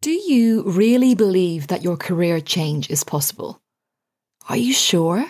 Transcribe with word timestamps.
Do 0.00 0.12
you 0.12 0.62
really 0.62 1.16
believe 1.16 1.66
that 1.66 1.82
your 1.82 1.96
career 1.96 2.40
change 2.40 2.88
is 2.88 3.02
possible? 3.02 3.60
Are 4.48 4.56
you 4.56 4.72
sure? 4.72 5.26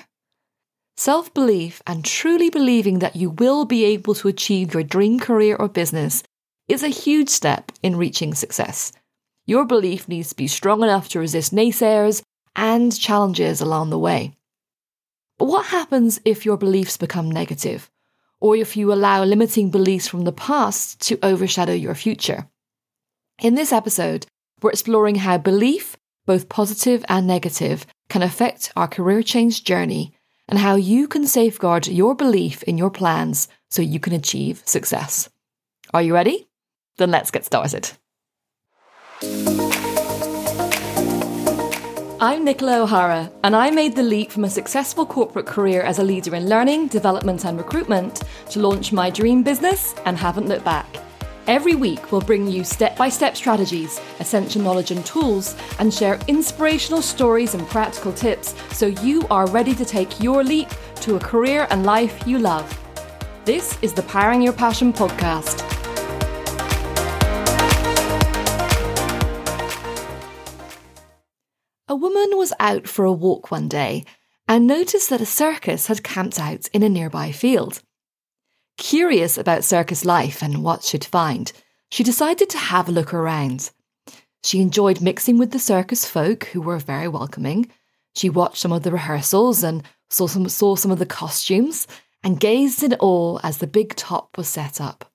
Self 0.95 1.33
belief 1.33 1.81
and 1.87 2.05
truly 2.05 2.51
believing 2.51 2.99
that 2.99 3.17
you 3.17 3.31
will 3.31 3.65
be 3.65 3.87
able 3.87 4.15
to 4.17 4.29
achieve 4.29 4.75
your 4.75 4.83
dream 4.83 5.21
career 5.21 5.57
or 5.59 5.69
business 5.69 6.23
is 6.69 6.83
a 6.83 6.89
huge 6.89 7.31
step 7.31 7.73
in 7.83 7.97
reaching 7.97 8.35
success. 8.35 8.93
Your 9.47 9.65
belief 9.65 10.07
needs 10.07 10.29
to 10.29 10.37
be 10.37 10.47
strong 10.47 10.83
enough 10.83 11.09
to 11.11 11.19
resist 11.19 11.55
naysayers 11.55 12.21
and 12.55 12.95
challenges 12.95 13.63
along 13.63 13.89
the 13.89 13.99
way. 13.99 14.35
But 15.39 15.47
what 15.47 15.65
happens 15.65 16.21
if 16.27 16.45
your 16.45 16.59
beliefs 16.59 16.99
become 16.99 17.31
negative, 17.31 17.89
or 18.39 18.55
if 18.55 18.77
you 18.77 18.93
allow 18.93 19.25
limiting 19.25 19.71
beliefs 19.71 20.09
from 20.09 20.25
the 20.25 20.33
past 20.33 21.01
to 21.09 21.19
overshadow 21.23 21.73
your 21.73 21.95
future? 21.95 22.47
In 23.41 23.55
this 23.55 23.73
episode, 23.73 24.27
we're 24.63 24.71
exploring 24.71 25.17
how 25.17 25.39
belief, 25.39 25.97
both 26.27 26.49
positive 26.49 27.05
and 27.09 27.27
negative, 27.27 27.87
can 28.09 28.23
affect 28.23 28.73
our 28.77 28.89
career 28.89 29.23
change 29.23 29.65
journey 29.65 30.13
and 30.49 30.59
how 30.59 30.77
you 30.77 31.07
can 31.07 31.27
safeguard 31.27 31.87
your 31.87 32.15
belief 32.15 32.63
in 32.65 32.79
your 32.79 32.91
plans 32.91 33.49
so 33.71 33.83
you 33.83 34.01
can 34.01 34.13
achieve 34.13 34.63
success. 34.65 35.29
Are 35.93 36.03
you 36.03 36.15
ready? 36.15 36.49
Then 36.97 37.11
let's 37.11 37.31
get 37.31 37.45
started. 37.45 37.93
I'm 42.21 42.45
Nicola 42.45 42.83
O'Hara, 42.83 43.31
and 43.45 43.55
I 43.55 43.71
made 43.71 43.95
the 43.95 44.03
leap 44.03 44.33
from 44.33 44.45
a 44.45 44.51
successful 44.51 45.07
corporate 45.07 45.47
career 45.47 45.83
as 45.83 46.01
a 46.01 46.05
leader 46.05 46.35
in 46.35 46.49
learning, 46.49 46.89
development, 46.89 47.45
and 47.45 47.57
recruitment 47.57 48.23
to 48.51 48.59
launch 48.59 48.93
my 48.93 49.09
dream 49.09 49.45
business 49.45 49.95
and 50.05 50.17
haven't 50.17 50.49
looked 50.49 50.65
back. 50.65 51.08
Every 51.49 51.75
week, 51.75 52.13
we'll 52.13 52.21
bring 52.21 52.47
you 52.47 52.63
step 52.63 52.95
by 52.99 53.09
step 53.09 53.35
strategies, 53.35 54.03
essential 54.21 54.61
knowledge 54.61 54.91
and 54.91 55.03
tools, 55.07 55.57
and 55.79 55.93
share 55.93 56.21
inspirational 56.29 57.01
stories 57.01 57.55
and 57.55 57.67
practical 57.67 58.13
tips 58.13 58.55
so 58.77 58.89
you 58.89 59.27
are 59.31 59.49
ready 59.49 59.75
to 59.77 59.85
take 59.87 60.21
your 60.21 60.45
leap 60.45 60.69
to 60.97 61.17
a 61.17 61.19
career 61.19 61.67
and 61.71 61.87
life 61.87 62.27
you 62.27 62.39
love. 62.39 62.69
This 63.47 63.79
is 63.81 63.95
the 63.95 64.03
Powering 64.03 64.43
Your 64.43 64.53
Passion 64.53 64.93
podcast. 64.93 65.65
A 71.89 71.97
woman 71.97 72.37
was 72.37 72.53
out 72.61 72.87
for 72.87 73.07
a 73.07 73.13
walk 73.13 73.51
one 73.51 73.69
day 73.69 74.05
and 74.47 74.67
noticed 74.67 75.09
that 75.09 75.23
a 75.23 75.27
circus 75.27 75.87
had 75.87 76.03
camped 76.03 76.39
out 76.39 76.69
in 76.75 76.83
a 76.83 76.91
nearby 76.91 77.33
field. 77.33 77.81
Curious 78.79 79.37
about 79.37 79.65
circus 79.65 80.05
life 80.05 80.41
and 80.41 80.63
what 80.63 80.85
she'd 80.85 81.05
find, 81.05 81.53
she 81.91 82.05
decided 82.05 82.49
to 82.49 82.59
have 82.59 82.89
a 82.89 82.93
look 82.93 83.13
around. 83.13 83.71
She 84.45 84.61
enjoyed 84.61 85.01
mixing 85.01 85.37
with 85.37 85.51
the 85.51 85.59
circus 85.59 86.07
folk, 86.07 86.45
who 86.45 86.63
were 86.63 86.79
very 86.79 87.09
welcoming. 87.09 87.71
She 88.15 88.31
watched 88.31 88.59
some 88.59 88.71
of 88.71 88.85
the 88.85 88.93
rehearsals 88.93 89.65
and 89.65 89.83
saw 90.09 90.29
some, 90.29 90.49
saw 90.49 90.77
some 90.77 90.93
of 90.93 91.01
the 91.01 91.07
costumes 91.07 91.89
and 92.23 92.39
gazed 92.39 92.85
in 92.85 92.95
awe 93.01 93.41
as 93.43 93.59
the 93.59 93.67
big 93.67 93.97
top 93.97 94.39
was 94.39 94.49
set 94.49 94.81
up. 94.81 95.13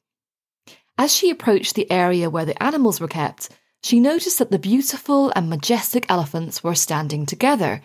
As 0.97 1.15
she 1.15 1.29
approached 1.29 1.75
the 1.75 1.89
area 1.89 2.29
where 2.29 2.45
the 2.45 2.61
animals 2.61 2.99
were 2.99 3.07
kept, 3.07 3.49
she 3.81 3.99
noticed 3.99 4.39
that 4.39 4.51
the 4.51 4.59
beautiful 4.59 5.31
and 5.37 5.49
majestic 5.49 6.05
elephants 6.09 6.63
were 6.63 6.75
standing 6.75 7.25
together, 7.25 7.81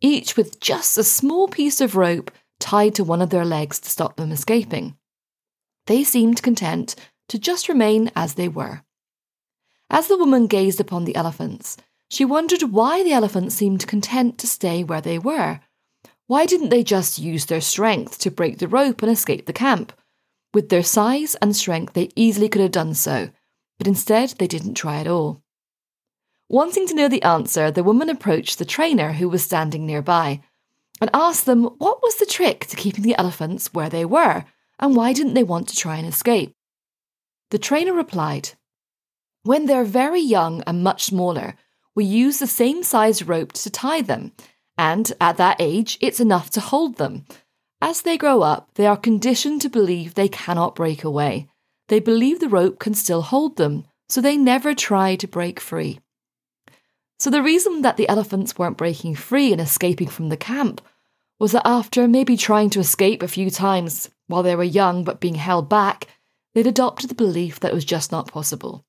each 0.00 0.36
with 0.36 0.60
just 0.60 0.98
a 0.98 1.04
small 1.04 1.46
piece 1.46 1.80
of 1.80 1.96
rope 1.96 2.32
tied 2.58 2.96
to 2.96 3.04
one 3.04 3.22
of 3.22 3.30
their 3.30 3.44
legs 3.44 3.78
to 3.80 3.88
stop 3.88 4.16
them 4.16 4.32
escaping 4.32 4.96
they 5.86 6.04
seemed 6.04 6.42
content 6.42 6.94
to 7.28 7.38
just 7.38 7.68
remain 7.68 8.10
as 8.14 8.34
they 8.34 8.48
were. 8.48 8.82
As 9.90 10.08
the 10.08 10.18
woman 10.18 10.46
gazed 10.46 10.80
upon 10.80 11.04
the 11.04 11.16
elephants, 11.16 11.76
she 12.08 12.24
wondered 12.24 12.62
why 12.62 13.02
the 13.02 13.12
elephants 13.12 13.54
seemed 13.54 13.86
content 13.86 14.38
to 14.38 14.46
stay 14.46 14.84
where 14.84 15.00
they 15.00 15.18
were. 15.18 15.60
Why 16.26 16.46
didn't 16.46 16.68
they 16.70 16.82
just 16.82 17.18
use 17.18 17.46
their 17.46 17.60
strength 17.60 18.18
to 18.18 18.30
break 18.30 18.58
the 18.58 18.68
rope 18.68 19.02
and 19.02 19.10
escape 19.10 19.46
the 19.46 19.52
camp? 19.52 19.92
With 20.54 20.68
their 20.68 20.82
size 20.82 21.34
and 21.36 21.56
strength, 21.56 21.94
they 21.94 22.10
easily 22.14 22.48
could 22.48 22.60
have 22.62 22.70
done 22.70 22.94
so, 22.94 23.30
but 23.78 23.86
instead 23.86 24.30
they 24.38 24.46
didn't 24.46 24.74
try 24.74 25.00
at 25.00 25.06
all. 25.06 25.42
Wanting 26.48 26.86
to 26.88 26.94
know 26.94 27.08
the 27.08 27.22
answer, 27.22 27.70
the 27.70 27.82
woman 27.82 28.10
approached 28.10 28.58
the 28.58 28.66
trainer 28.66 29.12
who 29.12 29.28
was 29.28 29.42
standing 29.42 29.86
nearby 29.86 30.42
and 31.00 31.08
asked 31.14 31.46
them 31.46 31.64
what 31.64 32.02
was 32.02 32.16
the 32.16 32.26
trick 32.26 32.66
to 32.66 32.76
keeping 32.76 33.04
the 33.04 33.18
elephants 33.18 33.72
where 33.72 33.88
they 33.88 34.04
were 34.04 34.44
and 34.82 34.96
why 34.96 35.12
didn't 35.12 35.34
they 35.34 35.44
want 35.44 35.68
to 35.68 35.76
try 35.76 35.96
and 35.96 36.06
escape? 36.06 36.52
The 37.50 37.58
trainer 37.58 37.92
replied, 37.92 38.50
When 39.44 39.66
they're 39.66 39.84
very 39.84 40.20
young 40.20 40.62
and 40.66 40.82
much 40.82 41.04
smaller, 41.04 41.54
we 41.94 42.04
use 42.04 42.38
the 42.38 42.46
same 42.48 42.82
size 42.82 43.22
rope 43.22 43.52
to 43.52 43.70
tie 43.70 44.02
them, 44.02 44.32
and 44.76 45.12
at 45.20 45.36
that 45.36 45.58
age, 45.60 45.98
it's 46.00 46.18
enough 46.18 46.50
to 46.50 46.60
hold 46.60 46.96
them. 46.96 47.24
As 47.80 48.02
they 48.02 48.18
grow 48.18 48.42
up, 48.42 48.70
they 48.74 48.86
are 48.86 48.96
conditioned 48.96 49.60
to 49.62 49.68
believe 49.68 50.14
they 50.14 50.28
cannot 50.28 50.74
break 50.74 51.04
away. 51.04 51.48
They 51.88 52.00
believe 52.00 52.40
the 52.40 52.48
rope 52.48 52.78
can 52.78 52.94
still 52.94 53.22
hold 53.22 53.56
them, 53.56 53.84
so 54.08 54.20
they 54.20 54.36
never 54.36 54.74
try 54.74 55.14
to 55.16 55.28
break 55.28 55.60
free. 55.60 56.00
So, 57.18 57.30
the 57.30 57.42
reason 57.42 57.82
that 57.82 57.96
the 57.96 58.08
elephants 58.08 58.58
weren't 58.58 58.76
breaking 58.76 59.14
free 59.14 59.52
and 59.52 59.60
escaping 59.60 60.08
from 60.08 60.28
the 60.28 60.36
camp 60.36 60.80
was 61.38 61.52
that 61.52 61.66
after 61.66 62.08
maybe 62.08 62.36
trying 62.36 62.70
to 62.70 62.80
escape 62.80 63.22
a 63.22 63.28
few 63.28 63.50
times, 63.50 64.08
while 64.32 64.42
they 64.42 64.56
were 64.56 64.64
young 64.64 65.04
but 65.04 65.20
being 65.20 65.34
held 65.34 65.68
back, 65.68 66.08
they'd 66.54 66.66
adopted 66.66 67.10
the 67.10 67.14
belief 67.14 67.60
that 67.60 67.70
it 67.70 67.74
was 67.74 67.84
just 67.84 68.10
not 68.10 68.32
possible. 68.32 68.82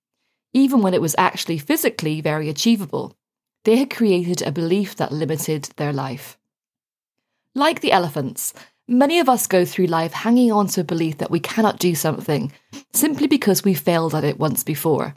Even 0.54 0.82
when 0.82 0.94
it 0.94 1.02
was 1.02 1.16
actually 1.18 1.58
physically 1.58 2.22
very 2.22 2.48
achievable, 2.48 3.18
they 3.66 3.76
had 3.76 3.90
created 3.90 4.42
a 4.42 4.54
belief 4.54 4.96
that 4.96 5.12
limited 5.12 5.64
their 5.76 5.92
life. 5.92 6.38
Like 7.54 7.82
the 7.82 7.92
elephants, 7.92 8.54
many 8.88 9.20
of 9.20 9.28
us 9.28 9.46
go 9.46 9.66
through 9.66 9.88
life 9.88 10.14
hanging 10.14 10.50
on 10.50 10.68
to 10.68 10.82
a 10.82 10.86
belief 10.86 11.18
that 11.18 11.32
we 11.32 11.42
cannot 11.42 11.78
do 11.78 11.94
something 11.94 12.54
simply 12.94 13.28
because 13.28 13.66
we 13.66 13.74
failed 13.74 14.16
at 14.16 14.24
it 14.24 14.40
once 14.40 14.64
before. 14.64 15.14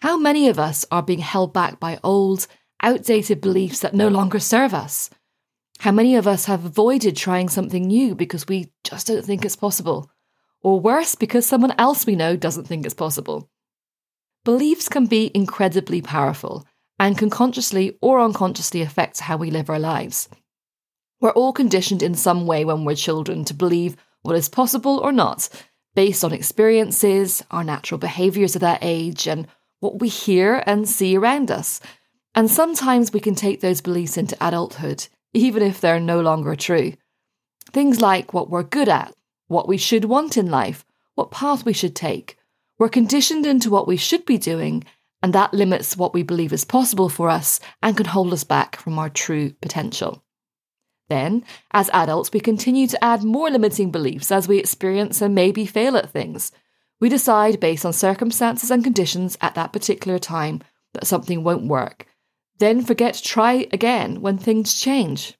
How 0.00 0.16
many 0.16 0.48
of 0.48 0.60
us 0.60 0.84
are 0.92 1.02
being 1.02 1.18
held 1.18 1.52
back 1.52 1.80
by 1.80 1.98
old, 2.04 2.46
outdated 2.82 3.40
beliefs 3.40 3.80
that 3.80 3.94
no 3.94 4.06
longer 4.06 4.38
serve 4.38 4.72
us? 4.72 5.10
How 5.84 5.92
many 5.92 6.16
of 6.16 6.26
us 6.26 6.46
have 6.46 6.64
avoided 6.64 7.14
trying 7.14 7.50
something 7.50 7.86
new 7.86 8.14
because 8.14 8.48
we 8.48 8.72
just 8.84 9.06
don't 9.06 9.22
think 9.22 9.44
it's 9.44 9.54
possible? 9.54 10.10
Or 10.62 10.80
worse, 10.80 11.14
because 11.14 11.44
someone 11.44 11.74
else 11.76 12.06
we 12.06 12.16
know 12.16 12.36
doesn't 12.36 12.64
think 12.64 12.86
it's 12.86 12.94
possible? 12.94 13.50
Beliefs 14.46 14.88
can 14.88 15.04
be 15.04 15.30
incredibly 15.34 16.00
powerful 16.00 16.66
and 16.98 17.18
can 17.18 17.28
consciously 17.28 17.98
or 18.00 18.18
unconsciously 18.18 18.80
affect 18.80 19.20
how 19.20 19.36
we 19.36 19.50
live 19.50 19.68
our 19.68 19.78
lives. 19.78 20.30
We're 21.20 21.32
all 21.32 21.52
conditioned 21.52 22.02
in 22.02 22.14
some 22.14 22.46
way 22.46 22.64
when 22.64 22.86
we're 22.86 22.94
children 22.94 23.44
to 23.44 23.52
believe 23.52 23.94
what 24.22 24.36
is 24.36 24.48
possible 24.48 25.00
or 25.00 25.12
not, 25.12 25.50
based 25.94 26.24
on 26.24 26.32
experiences, 26.32 27.44
our 27.50 27.62
natural 27.62 27.98
behaviours 27.98 28.56
at 28.56 28.62
that 28.62 28.78
age, 28.80 29.28
and 29.28 29.46
what 29.80 30.00
we 30.00 30.08
hear 30.08 30.62
and 30.64 30.88
see 30.88 31.14
around 31.14 31.50
us. 31.50 31.78
And 32.34 32.50
sometimes 32.50 33.12
we 33.12 33.20
can 33.20 33.34
take 33.34 33.60
those 33.60 33.82
beliefs 33.82 34.16
into 34.16 34.34
adulthood 34.40 35.08
even 35.34 35.62
if 35.62 35.80
they're 35.80 36.00
no 36.00 36.20
longer 36.20 36.54
true. 36.54 36.94
Things 37.72 38.00
like 38.00 38.32
what 38.32 38.48
we're 38.48 38.62
good 38.62 38.88
at, 38.88 39.14
what 39.48 39.68
we 39.68 39.76
should 39.76 40.06
want 40.06 40.36
in 40.36 40.50
life, 40.50 40.84
what 41.14 41.30
path 41.30 41.64
we 41.64 41.72
should 41.72 41.94
take. 41.94 42.38
We're 42.78 42.88
conditioned 42.88 43.44
into 43.44 43.70
what 43.70 43.86
we 43.86 43.96
should 43.96 44.24
be 44.24 44.38
doing, 44.38 44.84
and 45.22 45.32
that 45.32 45.54
limits 45.54 45.96
what 45.96 46.14
we 46.14 46.22
believe 46.22 46.52
is 46.52 46.64
possible 46.64 47.08
for 47.08 47.28
us 47.28 47.60
and 47.82 47.96
can 47.96 48.06
hold 48.06 48.32
us 48.32 48.44
back 48.44 48.76
from 48.76 48.98
our 48.98 49.10
true 49.10 49.50
potential. 49.60 50.22
Then, 51.08 51.44
as 51.72 51.90
adults, 51.92 52.30
we 52.32 52.40
continue 52.40 52.86
to 52.86 53.04
add 53.04 53.22
more 53.22 53.50
limiting 53.50 53.90
beliefs 53.90 54.32
as 54.32 54.48
we 54.48 54.58
experience 54.58 55.20
and 55.20 55.34
maybe 55.34 55.66
fail 55.66 55.96
at 55.96 56.10
things. 56.10 56.50
We 57.00 57.08
decide 57.08 57.60
based 57.60 57.84
on 57.84 57.92
circumstances 57.92 58.70
and 58.70 58.82
conditions 58.82 59.36
at 59.40 59.54
that 59.54 59.72
particular 59.72 60.18
time 60.18 60.62
that 60.94 61.06
something 61.06 61.44
won't 61.44 61.66
work, 61.66 62.06
then 62.58 62.84
forget 62.84 63.14
to 63.14 63.22
try 63.22 63.66
again 63.72 64.20
when 64.20 64.38
things 64.38 64.78
change, 64.80 65.34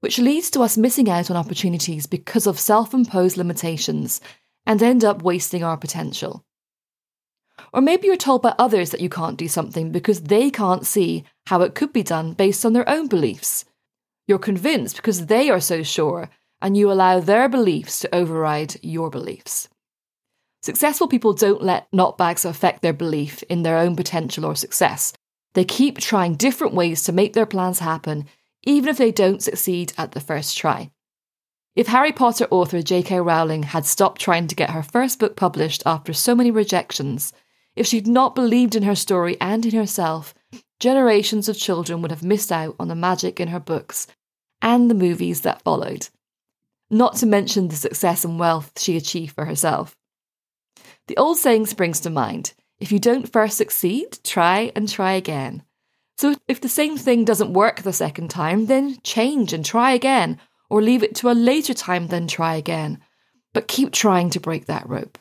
which 0.00 0.18
leads 0.18 0.50
to 0.50 0.60
us 0.60 0.76
missing 0.76 1.08
out 1.08 1.30
on 1.30 1.36
opportunities 1.36 2.06
because 2.06 2.46
of 2.46 2.58
self 2.58 2.92
imposed 2.92 3.36
limitations 3.36 4.20
and 4.66 4.82
end 4.82 5.04
up 5.04 5.22
wasting 5.22 5.64
our 5.64 5.76
potential. 5.76 6.44
Or 7.72 7.80
maybe 7.80 8.06
you're 8.06 8.16
told 8.16 8.42
by 8.42 8.54
others 8.58 8.90
that 8.90 9.00
you 9.00 9.08
can't 9.08 9.38
do 9.38 9.48
something 9.48 9.92
because 9.92 10.22
they 10.22 10.50
can't 10.50 10.86
see 10.86 11.24
how 11.46 11.62
it 11.62 11.74
could 11.74 11.92
be 11.92 12.02
done 12.02 12.32
based 12.32 12.64
on 12.64 12.72
their 12.72 12.88
own 12.88 13.08
beliefs. 13.08 13.64
You're 14.26 14.38
convinced 14.38 14.96
because 14.96 15.26
they 15.26 15.50
are 15.50 15.60
so 15.60 15.82
sure, 15.82 16.28
and 16.60 16.76
you 16.76 16.92
allow 16.92 17.20
their 17.20 17.48
beliefs 17.48 17.98
to 18.00 18.14
override 18.14 18.76
your 18.82 19.10
beliefs. 19.10 19.68
Successful 20.62 21.08
people 21.08 21.32
don't 21.32 21.62
let 21.62 21.90
knockbacks 21.90 22.44
affect 22.44 22.82
their 22.82 22.92
belief 22.92 23.42
in 23.44 23.62
their 23.62 23.78
own 23.78 23.96
potential 23.96 24.44
or 24.44 24.54
success, 24.54 25.12
they 25.54 25.64
keep 25.64 25.98
trying 25.98 26.34
different 26.34 26.74
ways 26.74 27.02
to 27.04 27.12
make 27.12 27.32
their 27.32 27.46
plans 27.46 27.78
happen, 27.80 28.26
even 28.62 28.88
if 28.88 28.96
they 28.96 29.12
don't 29.12 29.42
succeed 29.42 29.92
at 29.98 30.12
the 30.12 30.20
first 30.20 30.56
try. 30.56 30.90
If 31.74 31.86
Harry 31.86 32.12
Potter 32.12 32.46
author 32.50 32.82
J.K. 32.82 33.20
Rowling 33.20 33.62
had 33.62 33.86
stopped 33.86 34.20
trying 34.20 34.46
to 34.48 34.54
get 34.54 34.70
her 34.70 34.82
first 34.82 35.18
book 35.18 35.36
published 35.36 35.82
after 35.86 36.12
so 36.12 36.34
many 36.34 36.50
rejections, 36.50 37.32
If 37.74 37.86
she'd 37.86 38.06
not 38.06 38.34
believed 38.34 38.76
in 38.76 38.82
her 38.82 38.94
story 38.94 39.38
and 39.40 39.64
in 39.64 39.74
herself, 39.74 40.34
generations 40.78 41.48
of 41.48 41.56
children 41.56 42.02
would 42.02 42.10
have 42.10 42.22
missed 42.22 42.52
out 42.52 42.76
on 42.78 42.88
the 42.88 42.94
magic 42.94 43.40
in 43.40 43.48
her 43.48 43.60
books 43.60 44.06
and 44.60 44.90
the 44.90 44.94
movies 44.94 45.40
that 45.40 45.62
followed. 45.62 46.08
Not 46.90 47.16
to 47.16 47.26
mention 47.26 47.68
the 47.68 47.76
success 47.76 48.24
and 48.24 48.38
wealth 48.38 48.78
she 48.78 48.96
achieved 48.96 49.34
for 49.34 49.46
herself. 49.46 49.96
The 51.06 51.16
old 51.16 51.38
saying 51.38 51.66
springs 51.66 52.00
to 52.00 52.10
mind 52.10 52.52
if 52.82 52.90
you 52.90 52.98
don't 52.98 53.32
first 53.32 53.56
succeed, 53.56 54.18
try 54.24 54.72
and 54.74 54.88
try 54.88 55.12
again. 55.12 55.62
So 56.18 56.34
if 56.48 56.60
the 56.60 56.68
same 56.68 56.98
thing 56.98 57.24
doesn't 57.24 57.52
work 57.52 57.82
the 57.82 57.92
second 57.92 58.28
time, 58.28 58.66
then 58.66 58.98
change 59.04 59.52
and 59.52 59.64
try 59.64 59.92
again, 59.92 60.40
or 60.68 60.82
leave 60.82 61.04
it 61.04 61.14
to 61.16 61.30
a 61.30 61.32
later 61.32 61.74
time, 61.74 62.08
then 62.08 62.26
try 62.26 62.56
again. 62.56 62.98
But 63.52 63.68
keep 63.68 63.92
trying 63.92 64.30
to 64.30 64.40
break 64.40 64.66
that 64.66 64.88
rope. 64.88 65.16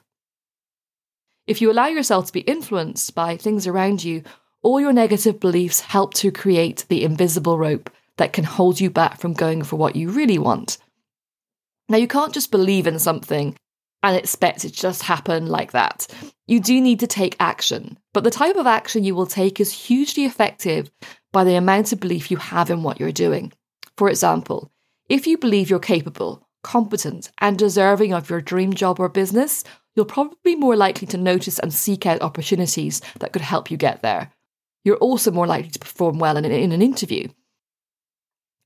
If 1.45 1.61
you 1.61 1.71
allow 1.71 1.85
yourself 1.85 2.25
to 2.25 2.33
be 2.33 2.39
influenced 2.39 3.13
by 3.13 3.37
things 3.37 3.67
around 3.67 4.03
you, 4.03 4.23
all 4.63 4.81
your 4.81 4.93
negative 4.93 5.39
beliefs 5.39 5.81
help 5.81 6.15
to 6.15 6.31
create 6.31 6.85
the 6.89 7.03
invisible 7.03 7.59
rope 7.59 7.91
that 8.17 8.33
can 8.33 8.43
hold 8.43 8.79
you 8.79 8.89
back 8.89 9.19
from 9.19 9.33
going 9.33 9.61
for 9.61 9.75
what 9.75 9.95
you 9.95 10.09
really 10.09 10.39
want. 10.39 10.79
Now, 11.87 11.97
you 11.97 12.07
can't 12.07 12.33
just 12.33 12.49
believe 12.49 12.87
in 12.87 12.97
something 12.97 13.55
and 14.03 14.15
expect 14.15 14.65
it 14.65 14.69
to 14.69 14.74
just 14.74 15.03
happen 15.03 15.48
like 15.48 15.71
that. 15.71 16.07
You 16.48 16.59
do 16.59 16.81
need 16.81 17.00
to 17.00 17.07
take 17.07 17.36
action, 17.39 17.98
but 18.13 18.24
the 18.24 18.31
type 18.31 18.56
of 18.56 18.68
action 18.68 19.03
you 19.03 19.15
will 19.15 19.27
take 19.27 19.59
is 19.59 19.71
hugely 19.71 20.25
effective 20.25 20.92
by 21.31 21.44
the 21.44 21.56
amount 21.56 21.94
of 21.94 22.00
belief 22.00 22.30
you 22.31 22.38
have 22.38 22.69
in 22.69 22.83
what 22.83 23.00
you're 23.00 23.12
doing. 23.12 23.53
For 23.98 24.09
example, 24.09 24.71
if 25.07 25.27
you 25.27 25.38
believe 25.38 25.69
you're 25.69 25.80
capable, 25.80 26.48
competent, 26.63 27.31
and 27.39 27.57
deserving 27.57 28.13
of 28.13 28.30
your 28.30 28.42
dream 28.42 28.74
job 28.74 29.00
or 29.00 29.09
business, 29.09 29.63
you'll 29.95 30.06
probably 30.06 30.38
be 30.44 30.56
more 30.56 30.75
likely 30.75 31.07
to 31.07 31.18
notice 31.18 31.59
and 31.59 31.74
seek 31.74 32.06
out 32.06 32.21
opportunities 32.21 33.01
that 33.19 33.33
could 33.33 33.42
help 33.42 33.69
you 33.69 33.77
get 33.77 34.01
there. 34.01 34.31
You're 34.83 34.97
also 34.97 35.31
more 35.31 35.47
likely 35.47 35.71
to 35.71 35.80
perform 35.80 36.18
well 36.18 36.38
in, 36.38 36.45
in 36.45 36.71
an 36.71 36.81
interview. 36.81 37.27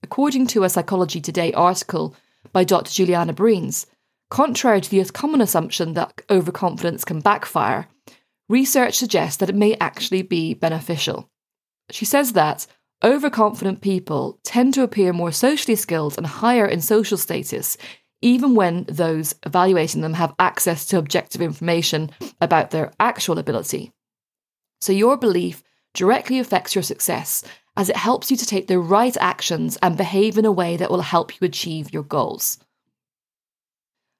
According 0.03 0.47
to 0.47 0.63
a 0.63 0.69
Psychology 0.69 1.19
Today 1.19 1.51
article 1.53 2.15
by 2.53 2.63
Dr. 2.63 2.91
Juliana 2.91 3.33
Breines, 3.33 3.85
contrary 4.29 4.81
to 4.81 4.89
the 4.89 5.03
common 5.11 5.41
assumption 5.41 5.93
that 5.93 6.21
overconfidence 6.29 7.05
can 7.05 7.19
backfire, 7.19 7.87
research 8.49 8.95
suggests 8.95 9.37
that 9.37 9.49
it 9.49 9.55
may 9.55 9.75
actually 9.75 10.21
be 10.21 10.53
beneficial. 10.53 11.29
She 11.91 12.05
says 12.05 12.33
that 12.33 12.67
overconfident 13.03 13.81
people 13.81 14.39
tend 14.43 14.73
to 14.73 14.83
appear 14.83 15.13
more 15.13 15.31
socially 15.31 15.75
skilled 15.75 16.17
and 16.17 16.25
higher 16.25 16.65
in 16.65 16.81
social 16.81 17.17
status 17.17 17.77
even 18.25 18.55
when 18.55 18.85
those 18.85 19.35
evaluating 19.45 20.01
them 20.01 20.13
have 20.13 20.33
access 20.39 20.87
to 20.87 20.97
objective 20.97 21.41
information 21.41 22.09
about 22.41 22.71
their 22.71 22.91
actual 22.99 23.37
ability. 23.37 23.91
So, 24.81 24.91
your 24.91 25.15
belief 25.15 25.63
directly 25.93 26.39
affects 26.39 26.73
your 26.73 26.81
success 26.81 27.43
as 27.77 27.87
it 27.87 27.95
helps 27.95 28.31
you 28.31 28.37
to 28.37 28.45
take 28.45 28.67
the 28.67 28.79
right 28.79 29.15
actions 29.19 29.77
and 29.81 29.95
behave 29.95 30.39
in 30.39 30.45
a 30.45 30.51
way 30.51 30.75
that 30.75 30.89
will 30.89 31.01
help 31.01 31.39
you 31.39 31.45
achieve 31.45 31.93
your 31.93 32.03
goals. 32.03 32.57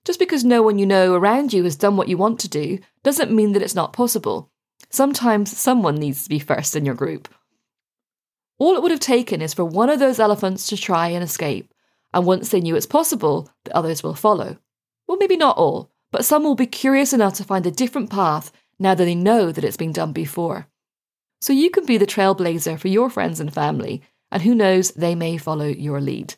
Just 0.05 0.19
because 0.19 0.43
no 0.43 0.61
one 0.61 0.77
you 0.77 0.85
know 0.85 1.15
around 1.15 1.51
you 1.51 1.63
has 1.63 1.75
done 1.75 1.97
what 1.97 2.07
you 2.07 2.15
want 2.15 2.39
to 2.41 2.49
do 2.49 2.77
doesn't 3.03 3.31
mean 3.31 3.53
that 3.53 3.63
it's 3.63 3.75
not 3.75 3.91
possible. 3.91 4.51
Sometimes 4.91 5.57
someone 5.57 5.95
needs 5.95 6.23
to 6.23 6.29
be 6.29 6.39
first 6.39 6.75
in 6.75 6.85
your 6.85 6.93
group. 6.93 7.27
All 8.59 8.75
it 8.75 8.83
would 8.83 8.91
have 8.91 8.99
taken 8.99 9.41
is 9.41 9.53
for 9.53 9.65
one 9.65 9.89
of 9.89 9.99
those 9.99 10.19
elephants 10.19 10.67
to 10.67 10.77
try 10.77 11.09
and 11.09 11.23
escape, 11.23 11.73
and 12.13 12.25
once 12.25 12.49
they 12.49 12.61
knew 12.61 12.75
it's 12.75 12.85
possible, 12.85 13.49
the 13.65 13.75
others 13.75 14.03
will 14.03 14.13
follow. 14.13 14.57
Well, 15.07 15.17
maybe 15.17 15.35
not 15.35 15.57
all, 15.57 15.91
but 16.11 16.23
some 16.23 16.43
will 16.43 16.55
be 16.55 16.67
curious 16.67 17.11
enough 17.11 17.33
to 17.35 17.43
find 17.43 17.65
a 17.65 17.71
different 17.71 18.09
path 18.09 18.51
now 18.79 18.93
that 18.93 19.03
they 19.03 19.15
know 19.15 19.51
that 19.51 19.63
it's 19.63 19.75
been 19.75 19.91
done 19.91 20.13
before. 20.13 20.67
So 21.41 21.51
you 21.51 21.69
can 21.69 21.85
be 21.85 21.97
the 21.97 22.05
trailblazer 22.05 22.79
for 22.79 22.87
your 22.87 23.09
friends 23.09 23.39
and 23.39 23.53
family, 23.53 24.01
and 24.31 24.43
who 24.43 24.55
knows, 24.55 24.91
they 24.91 25.15
may 25.15 25.37
follow 25.37 25.65
your 25.65 25.99
lead. 25.99 26.35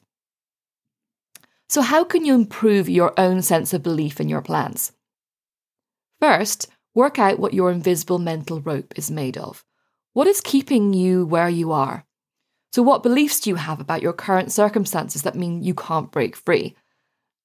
So, 1.69 1.81
how 1.81 2.03
can 2.03 2.23
you 2.23 2.33
improve 2.33 2.87
your 2.87 3.13
own 3.19 3.41
sense 3.41 3.73
of 3.73 3.83
belief 3.83 4.21
in 4.21 4.29
your 4.29 4.41
plans? 4.41 4.93
First, 6.21 6.67
work 6.95 7.19
out 7.19 7.39
what 7.39 7.53
your 7.53 7.71
invisible 7.71 8.19
mental 8.19 8.61
rope 8.61 8.93
is 8.95 9.11
made 9.11 9.37
of. 9.37 9.65
What 10.13 10.27
is 10.27 10.41
keeping 10.41 10.93
you 10.93 11.25
where 11.25 11.49
you 11.49 11.71
are? 11.71 12.05
So, 12.71 12.81
what 12.81 13.03
beliefs 13.03 13.41
do 13.41 13.49
you 13.49 13.55
have 13.57 13.79
about 13.81 14.01
your 14.01 14.13
current 14.13 14.51
circumstances 14.51 15.23
that 15.23 15.35
mean 15.35 15.61
you 15.61 15.73
can't 15.73 16.11
break 16.11 16.35
free? 16.35 16.75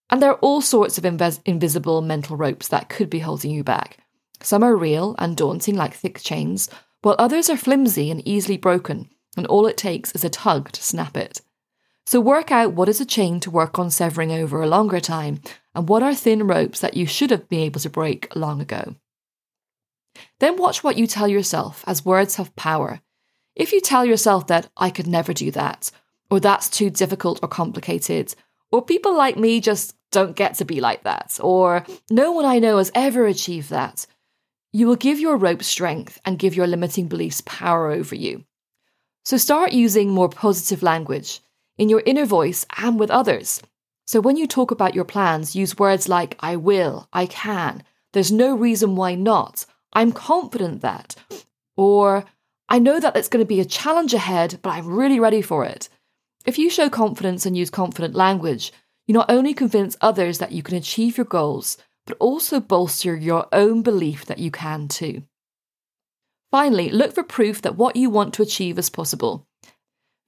And 0.08 0.22
there 0.22 0.30
are 0.30 0.38
all 0.38 0.60
sorts 0.60 0.98
of 0.98 1.04
invis- 1.04 1.40
invisible 1.44 2.00
mental 2.00 2.36
ropes 2.36 2.68
that 2.68 2.88
could 2.88 3.10
be 3.10 3.20
holding 3.20 3.50
you 3.50 3.64
back. 3.64 3.98
Some 4.40 4.62
are 4.62 4.76
real 4.76 5.14
and 5.18 5.36
daunting, 5.36 5.74
like 5.74 5.94
thick 5.94 6.20
chains, 6.20 6.68
while 7.02 7.16
others 7.18 7.50
are 7.50 7.56
flimsy 7.56 8.10
and 8.10 8.26
easily 8.26 8.56
broken, 8.56 9.10
and 9.36 9.46
all 9.46 9.66
it 9.66 9.76
takes 9.76 10.12
is 10.12 10.24
a 10.24 10.30
tug 10.30 10.70
to 10.72 10.82
snap 10.82 11.16
it. 11.16 11.40
So, 12.04 12.20
work 12.20 12.50
out 12.50 12.72
what 12.74 12.88
is 12.88 13.00
a 13.00 13.06
chain 13.06 13.40
to 13.40 13.50
work 13.50 13.78
on 13.78 13.90
severing 13.90 14.32
over 14.32 14.60
a 14.60 14.66
longer 14.66 15.00
time, 15.00 15.40
and 15.74 15.88
what 15.88 16.02
are 16.02 16.14
thin 16.14 16.46
ropes 16.46 16.80
that 16.80 16.96
you 16.96 17.06
should 17.06 17.30
have 17.30 17.48
been 17.48 17.60
able 17.60 17.80
to 17.80 17.90
break 17.90 18.34
long 18.34 18.60
ago. 18.60 18.96
Then 20.40 20.56
watch 20.56 20.82
what 20.82 20.98
you 20.98 21.06
tell 21.06 21.28
yourself, 21.28 21.84
as 21.86 22.04
words 22.04 22.36
have 22.36 22.54
power. 22.56 23.00
If 23.54 23.72
you 23.72 23.80
tell 23.80 24.04
yourself 24.04 24.46
that 24.48 24.68
I 24.76 24.90
could 24.90 25.06
never 25.06 25.32
do 25.32 25.50
that, 25.52 25.90
or 26.30 26.40
that's 26.40 26.68
too 26.68 26.90
difficult 26.90 27.40
or 27.42 27.48
complicated, 27.48 28.34
or 28.70 28.82
people 28.82 29.16
like 29.16 29.36
me 29.36 29.60
just 29.60 29.94
don't 30.10 30.36
get 30.36 30.54
to 30.54 30.64
be 30.64 30.80
like 30.80 31.04
that, 31.04 31.38
or 31.40 31.84
no 32.10 32.32
one 32.32 32.44
I 32.44 32.58
know 32.58 32.78
has 32.78 32.90
ever 32.94 33.26
achieved 33.26 33.70
that, 33.70 34.06
you 34.72 34.86
will 34.86 34.96
give 34.96 35.20
your 35.20 35.36
rope 35.36 35.62
strength 35.62 36.18
and 36.24 36.38
give 36.38 36.56
your 36.56 36.66
limiting 36.66 37.06
beliefs 37.06 37.42
power 37.44 37.90
over 37.90 38.14
you. 38.14 38.44
So 39.24 39.36
start 39.36 39.72
using 39.72 40.10
more 40.10 40.28
positive 40.28 40.82
language 40.82 41.40
in 41.82 41.88
your 41.88 42.02
inner 42.06 42.24
voice 42.24 42.64
and 42.76 42.96
with 42.96 43.10
others. 43.10 43.60
So 44.06 44.20
when 44.20 44.36
you 44.36 44.46
talk 44.46 44.70
about 44.70 44.94
your 44.94 45.04
plans, 45.04 45.56
use 45.56 45.80
words 45.80 46.08
like 46.08 46.36
I 46.38 46.54
will, 46.54 47.08
I 47.12 47.26
can, 47.26 47.82
there's 48.12 48.30
no 48.30 48.54
reason 48.54 48.94
why 48.94 49.16
not, 49.16 49.66
I'm 49.92 50.12
confident 50.12 50.80
that, 50.82 51.16
or 51.76 52.24
I 52.68 52.78
know 52.78 53.00
that 53.00 53.16
it's 53.16 53.28
going 53.28 53.44
to 53.44 53.48
be 53.48 53.58
a 53.58 53.64
challenge 53.64 54.14
ahead, 54.14 54.60
but 54.62 54.70
I'm 54.70 54.86
really 54.86 55.18
ready 55.18 55.42
for 55.42 55.64
it. 55.64 55.88
If 56.46 56.56
you 56.56 56.70
show 56.70 56.88
confidence 56.88 57.46
and 57.46 57.56
use 57.56 57.68
confident 57.68 58.14
language, 58.14 58.72
you 59.08 59.14
not 59.14 59.28
only 59.28 59.52
convince 59.52 59.96
others 60.00 60.38
that 60.38 60.52
you 60.52 60.62
can 60.62 60.76
achieve 60.76 61.16
your 61.16 61.26
goals, 61.26 61.78
but 62.06 62.16
also 62.20 62.60
bolster 62.60 63.16
your 63.16 63.48
own 63.52 63.82
belief 63.82 64.24
that 64.26 64.38
you 64.38 64.52
can 64.52 64.86
too. 64.86 65.24
Finally, 66.52 66.90
look 66.90 67.12
for 67.12 67.24
proof 67.24 67.60
that 67.62 67.76
what 67.76 67.96
you 67.96 68.08
want 68.08 68.34
to 68.34 68.42
achieve 68.42 68.78
is 68.78 68.88
possible. 68.88 69.48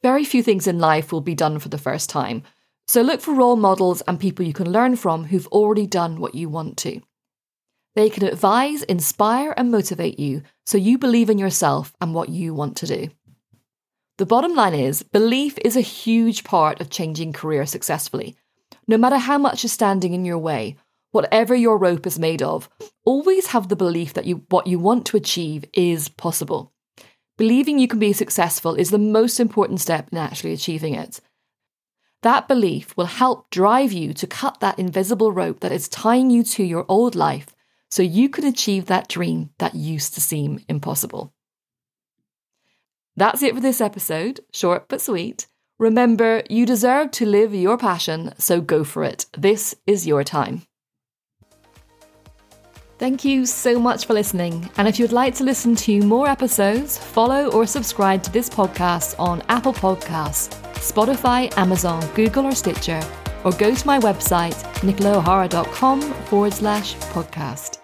Very 0.05 0.25
few 0.25 0.43
things 0.43 0.67
in 0.67 0.79
life 0.79 1.13
will 1.13 1.23
be 1.23 1.35
done 1.35 1.59
for 1.59 1.71
the 1.71 1.79
first 1.79 2.11
time, 2.11 2.43
so 2.87 3.01
look 3.01 3.23
for 3.23 3.33
role 3.33 3.57
models 3.57 4.03
and 4.03 4.21
people 4.21 4.45
you 4.45 4.53
can 4.53 4.71
learn 4.71 4.97
from 4.97 5.25
who've 5.25 5.47
already 5.47 5.87
done 5.87 6.21
what 6.21 6.35
you 6.35 6.51
want 6.51 6.77
to. 6.85 7.01
They 7.95 8.11
can 8.11 8.23
advise, 8.23 8.83
inspire, 8.83 9.55
and 9.57 9.71
motivate 9.71 10.19
you 10.19 10.43
so 10.67 10.77
you 10.77 10.99
believe 10.99 11.31
in 11.31 11.39
yourself 11.39 11.95
and 12.03 12.13
what 12.13 12.29
you 12.29 12.53
want 12.53 12.77
to 12.77 12.87
do. 12.87 13.09
The 14.19 14.27
bottom 14.27 14.55
line 14.55 14.75
is 14.75 15.03
belief 15.03 15.57
is 15.65 15.75
a 15.75 15.81
huge 15.81 16.45
part 16.45 16.83
of 16.83 16.91
changing 16.91 17.33
career 17.33 17.65
successfully. 17.65 18.37
No 18.87 18.99
matter 18.99 19.17
how 19.17 19.39
much 19.39 19.65
is 19.65 19.73
standing 19.73 20.13
in 20.13 20.27
your 20.27 20.37
way, 20.37 20.77
whatever 21.13 21.55
your 21.55 21.79
rope 21.79 22.07
is 22.07 22.19
made 22.19 22.43
of, 22.43 22.69
always 23.07 23.47
have 23.47 23.71
the 23.71 23.75
belief 23.75 24.13
that 24.13 24.27
you, 24.27 24.45
what 24.51 24.67
you 24.67 24.79
want 24.79 25.07
to 25.07 25.17
achieve 25.17 25.65
is 25.73 26.11
possible. 26.11 26.74
Believing 27.37 27.79
you 27.79 27.89
can 27.89 27.99
be 27.99 28.13
successful 28.13 28.75
is 28.75 28.91
the 28.91 28.99
most 28.99 29.41
important 29.41 29.81
step 29.81 30.09
in 30.13 30.19
actually 30.19 30.53
achieving 30.53 30.95
it. 30.95 31.21
That 32.23 32.49
belief 32.49 32.97
will 32.97 33.07
help 33.07 33.51
drive 33.51 33.93
you 33.93 34.15
to 34.15 34.27
cut 34.27 34.61
that 34.61 34.79
invisible 34.79 35.33
rope 35.33 35.61
that 35.61 35.73
is 35.73 35.89
tying 35.89 36.31
you 36.31 36.43
to 36.45 36.63
your 36.63 36.87
old 36.89 37.15
life 37.15 37.55
so 37.91 38.03
you 38.03 38.29
can 38.29 38.45
achieve 38.45 38.87
that 38.87 39.09
dream 39.09 39.51
that 39.59 39.75
used 39.75 40.15
to 40.15 40.21
seem 40.21 40.61
impossible. 40.69 41.35
That's 43.17 43.43
it 43.43 43.55
for 43.55 43.61
this 43.61 43.81
episode, 43.81 44.41
short 44.53 44.89
but 44.89 45.01
sweet. 45.01 45.47
Remember, 45.79 46.43
you 46.49 46.67
deserve 46.67 47.11
to 47.13 47.27
live 47.27 47.55
your 47.55 47.77
passion, 47.77 48.33
so 48.39 48.61
go 48.61 48.85
for 48.85 49.05
it. 49.05 49.27
This 49.37 49.75
is 49.87 50.07
your 50.07 50.25
time. 50.25 50.63
Thank 52.99 53.25
you 53.25 53.45
so 53.45 53.79
much 53.79 54.07
for 54.07 54.15
listening. 54.15 54.71
And 54.77 54.87
if 54.87 54.99
you'd 54.99 55.13
like 55.13 55.35
to 55.37 55.45
listen 55.45 55.75
to 55.77 56.01
more 56.03 56.29
episodes, 56.29 56.97
follow 56.97 57.51
or 57.51 57.67
subscribe 57.67 58.23
to 58.23 58.33
this 58.33 58.49
podcast 58.49 59.19
on 59.19 59.43
Apple 59.49 59.73
Podcasts, 59.73 60.55
Spotify, 60.77 61.57
Amazon, 61.59 62.03
Google, 62.15 62.47
or 62.47 62.55
Stitcher, 62.55 63.03
or 63.45 63.53
go 63.53 63.75
to 63.75 63.87
my 63.87 63.99
website, 63.99 64.55
nicolaohara.com 64.83 66.01
forward 66.01 66.53
slash 66.53 66.95
podcast. 67.13 67.84